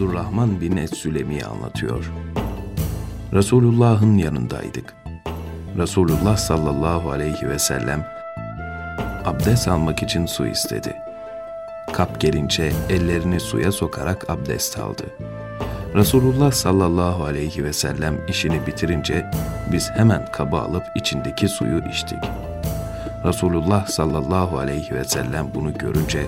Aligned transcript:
Abdurrahman 0.00 0.60
bin 0.60 0.76
Es-Sülemi 0.76 1.44
anlatıyor. 1.44 2.12
Resulullah'ın 3.32 4.18
yanındaydık. 4.18 4.94
Resulullah 5.78 6.36
sallallahu 6.36 7.10
aleyhi 7.10 7.48
ve 7.48 7.58
sellem 7.58 8.06
abdest 9.24 9.68
almak 9.68 10.02
için 10.02 10.26
su 10.26 10.46
istedi. 10.46 10.96
Kap 11.92 12.20
gelince 12.20 12.72
ellerini 12.90 13.40
suya 13.40 13.72
sokarak 13.72 14.30
abdest 14.30 14.78
aldı. 14.78 15.04
Resulullah 15.94 16.52
sallallahu 16.52 17.24
aleyhi 17.24 17.64
ve 17.64 17.72
sellem 17.72 18.26
işini 18.28 18.66
bitirince 18.66 19.30
biz 19.72 19.90
hemen 19.90 20.26
kabı 20.32 20.56
alıp 20.56 20.84
içindeki 20.94 21.48
suyu 21.48 21.78
içtik. 21.88 22.24
Resulullah 23.24 23.86
sallallahu 23.86 24.58
aleyhi 24.58 24.94
ve 24.94 25.04
sellem 25.04 25.48
bunu 25.54 25.78
görünce 25.78 26.26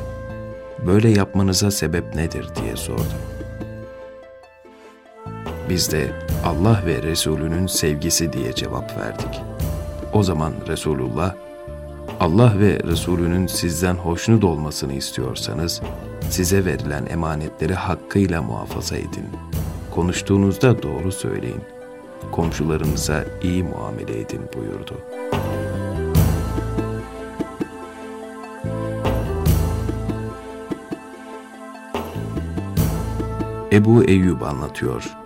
böyle 0.87 1.09
yapmanıza 1.09 1.71
sebep 1.71 2.15
nedir 2.15 2.47
diye 2.57 2.77
sordu. 2.77 3.42
Biz 5.73 5.93
de 5.93 6.13
Allah 6.45 6.83
ve 6.87 7.03
Resulünün 7.03 7.67
sevgisi 7.67 8.33
diye 8.33 8.53
cevap 8.53 8.99
verdik. 8.99 9.41
O 10.13 10.23
zaman 10.23 10.53
Resulullah, 10.69 11.35
Allah 12.21 12.53
ve 12.59 12.81
Resulünün 12.87 13.47
sizden 13.47 13.95
hoşnut 13.95 14.45
olmasını 14.45 14.93
istiyorsanız, 14.93 15.83
size 16.31 16.65
verilen 16.65 17.07
emanetleri 17.07 17.75
hakkıyla 17.75 18.43
muhafaza 18.43 18.97
edin. 18.97 19.27
Konuştuğunuzda 19.91 20.83
doğru 20.83 21.13
söyleyin. 21.13 21.63
Komşularınıza 22.33 23.25
iyi 23.43 23.63
muamele 23.63 24.21
edin 24.21 24.41
buyurdu. 24.57 24.99
Ebu 33.73 34.05
Eyyub 34.05 34.41
anlatıyor. 34.41 35.22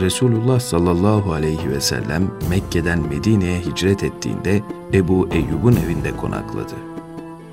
Resulullah 0.00 0.60
sallallahu 0.60 1.32
aleyhi 1.32 1.70
ve 1.70 1.80
sellem 1.80 2.30
Mekke'den 2.50 3.00
Medine'ye 3.08 3.60
hicret 3.60 4.02
ettiğinde 4.02 4.62
Ebu 4.92 5.28
Eyyub'un 5.32 5.76
evinde 5.86 6.16
konakladı. 6.16 6.74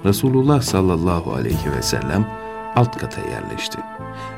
Resulullah 0.06 0.62
sallallahu 0.62 1.34
aleyhi 1.34 1.72
ve 1.78 1.82
sellem 1.82 2.28
alt 2.76 2.98
kata 2.98 3.22
yerleşti. 3.22 3.78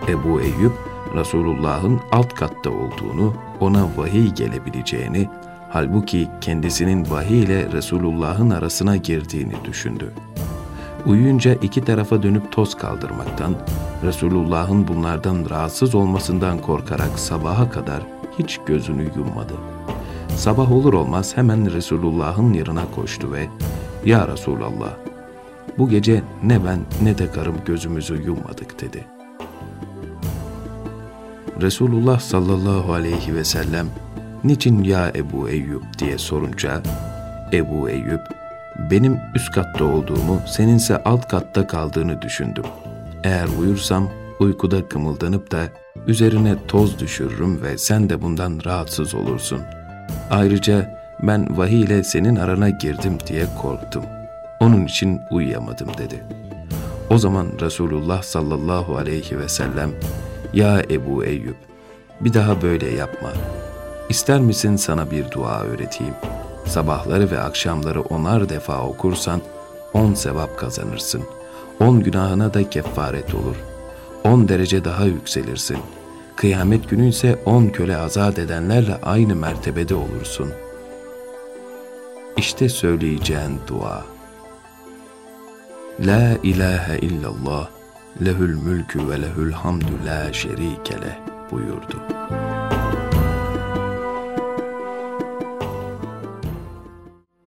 Ebu 0.07 0.41
Eyyub, 0.41 0.71
Resulullah'ın 1.15 1.99
alt 2.11 2.33
katta 2.33 2.69
olduğunu, 2.69 3.33
ona 3.59 3.87
vahiy 3.97 4.29
gelebileceğini, 4.29 5.29
halbuki 5.69 6.27
kendisinin 6.41 7.09
vahiy 7.09 7.43
ile 7.43 7.71
Resulullah'ın 7.71 8.49
arasına 8.49 8.95
girdiğini 8.95 9.55
düşündü. 9.65 10.13
Uyuyunca 11.05 11.53
iki 11.53 11.81
tarafa 11.85 12.23
dönüp 12.23 12.51
toz 12.51 12.75
kaldırmaktan, 12.75 13.55
Resulullah'ın 14.03 14.87
bunlardan 14.87 15.49
rahatsız 15.49 15.95
olmasından 15.95 16.57
korkarak 16.57 17.19
sabaha 17.19 17.69
kadar 17.69 18.01
hiç 18.39 18.59
gözünü 18.65 19.11
yummadı. 19.15 19.53
Sabah 20.35 20.71
olur 20.71 20.93
olmaz 20.93 21.37
hemen 21.37 21.73
Resulullah'ın 21.73 22.53
yanına 22.53 22.83
koştu 22.95 23.31
ve 23.31 23.47
''Ya 24.05 24.27
Resulallah, 24.27 24.93
bu 25.77 25.89
gece 25.89 26.21
ne 26.43 26.65
ben 26.65 26.79
ne 27.01 27.17
de 27.17 27.31
karım 27.31 27.55
gözümüzü 27.65 28.23
yummadık.'' 28.23 28.81
dedi. 28.81 29.05
Resulullah 31.61 32.19
sallallahu 32.19 32.93
aleyhi 32.93 33.35
ve 33.35 33.43
sellem 33.43 33.87
''Niçin 34.43 34.83
ya 34.83 35.11
Ebu 35.15 35.49
Eyyub?'' 35.49 35.99
diye 35.99 36.17
sorunca 36.17 36.81
Ebu 37.53 37.89
Eyyub 37.89 38.42
benim 38.91 39.19
üst 39.35 39.51
katta 39.51 39.85
olduğumu, 39.85 40.41
seninse 40.47 41.03
alt 41.03 41.27
katta 41.27 41.67
kaldığını 41.67 42.21
düşündüm. 42.21 42.65
Eğer 43.23 43.47
uyursam 43.59 44.09
uykuda 44.39 44.87
kımıldanıp 44.89 45.51
da 45.51 45.63
üzerine 46.07 46.55
toz 46.67 46.99
düşürürüm 46.99 47.61
ve 47.61 47.77
sen 47.77 48.09
de 48.09 48.21
bundan 48.21 48.59
rahatsız 48.65 49.15
olursun. 49.15 49.61
Ayrıca 50.31 50.99
ben 51.21 51.57
vahiy 51.57 51.81
ile 51.81 52.03
senin 52.03 52.35
arana 52.35 52.69
girdim 52.69 53.17
diye 53.27 53.45
korktum. 53.61 54.03
Onun 54.59 54.85
için 54.85 55.21
uyuyamadım 55.31 55.87
dedi. 55.97 56.23
O 57.09 57.17
zaman 57.17 57.47
Resulullah 57.61 58.23
sallallahu 58.23 58.97
aleyhi 58.97 59.39
ve 59.39 59.49
sellem 59.49 59.91
Ya 60.53 60.83
Ebu 60.89 61.25
Eyyub 61.25 61.55
bir 62.21 62.33
daha 62.33 62.61
böyle 62.61 62.89
yapma. 62.89 63.29
İster 64.09 64.39
misin 64.39 64.75
sana 64.75 65.11
bir 65.11 65.31
dua 65.31 65.59
öğreteyim?'' 65.59 66.42
Sabahları 66.65 67.31
ve 67.31 67.39
akşamları 67.39 68.01
onar 68.01 68.49
defa 68.49 68.81
okursan 68.81 69.41
on 69.93 70.13
sevap 70.13 70.57
kazanırsın. 70.57 71.23
On 71.79 71.99
günahına 71.99 72.53
da 72.53 72.69
kefaret 72.69 73.35
olur. 73.35 73.55
On 74.23 74.47
derece 74.47 74.85
daha 74.85 75.05
yükselirsin. 75.05 75.77
Kıyamet 76.35 76.89
günü 76.89 77.09
ise 77.09 77.39
on 77.45 77.67
köle 77.67 77.97
azat 77.97 78.39
edenlerle 78.39 78.95
aynı 79.03 79.35
mertebede 79.35 79.95
olursun. 79.95 80.49
İşte 82.37 82.69
söyleyeceğin 82.69 83.59
dua. 83.67 84.05
La 85.99 86.37
ilahe 86.43 86.99
illallah, 86.99 87.69
lehül 88.25 88.55
mülkü 88.55 89.09
ve 89.09 89.21
lehül 89.21 89.51
hamdü 89.51 90.05
la 90.05 90.33
şerike 90.33 90.93
leh 90.93 91.17
buyurdu.'' 91.51 92.62